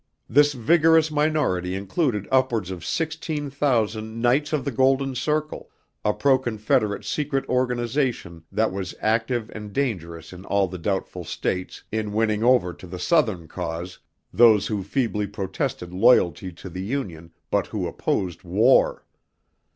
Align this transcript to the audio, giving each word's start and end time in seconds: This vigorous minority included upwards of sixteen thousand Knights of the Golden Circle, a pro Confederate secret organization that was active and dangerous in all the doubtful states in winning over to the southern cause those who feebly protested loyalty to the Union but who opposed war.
This 0.27 0.53
vigorous 0.53 1.11
minority 1.11 1.75
included 1.75 2.27
upwards 2.31 2.71
of 2.71 2.83
sixteen 2.83 3.51
thousand 3.51 4.19
Knights 4.19 4.51
of 4.51 4.65
the 4.65 4.71
Golden 4.71 5.13
Circle, 5.13 5.69
a 6.03 6.11
pro 6.11 6.39
Confederate 6.39 7.05
secret 7.05 7.47
organization 7.47 8.43
that 8.51 8.71
was 8.71 8.95
active 8.99 9.51
and 9.53 9.71
dangerous 9.71 10.33
in 10.33 10.43
all 10.45 10.67
the 10.67 10.79
doubtful 10.79 11.23
states 11.23 11.83
in 11.91 12.13
winning 12.13 12.43
over 12.43 12.73
to 12.73 12.87
the 12.87 12.97
southern 12.97 13.47
cause 13.47 13.99
those 14.33 14.65
who 14.65 14.81
feebly 14.81 15.27
protested 15.27 15.93
loyalty 15.93 16.51
to 16.51 16.67
the 16.67 16.81
Union 16.81 17.31
but 17.51 17.67
who 17.67 17.85
opposed 17.85 18.41
war. 18.41 19.05